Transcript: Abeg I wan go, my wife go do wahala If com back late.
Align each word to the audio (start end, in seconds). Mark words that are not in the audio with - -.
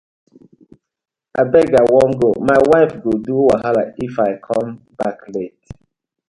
Abeg 1.41 1.69
I 1.81 1.83
wan 1.93 2.11
go, 2.19 2.29
my 2.49 2.59
wife 2.69 2.93
go 3.03 3.11
do 3.25 3.35
wahala 3.47 3.83
If 4.05 4.15
com 4.45 4.67
back 4.97 5.19
late. 5.33 5.63